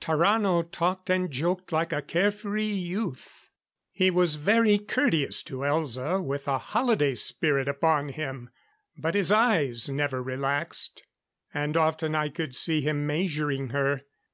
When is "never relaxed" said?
9.90-11.02